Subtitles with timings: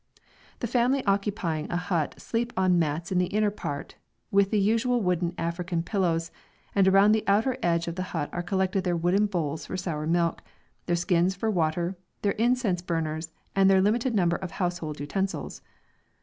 [0.61, 3.97] The family occupying a hut sleep on mats in the inner part,
[4.31, 6.31] with the usual wooden African pillows,
[6.73, 10.07] and around the outer edge of the hut are collected their wooden bowls for sour
[10.07, 10.41] milk,
[10.87, 15.61] their skins for water, their incense burners, and their limited number of household utensils.